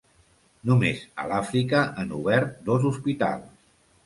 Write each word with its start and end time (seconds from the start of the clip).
Només 0.69 1.03
a 1.23 1.25
l'Àfrica 1.33 1.83
han 2.05 2.15
obert 2.21 2.57
dos 2.71 2.89
hospitals. 2.93 3.55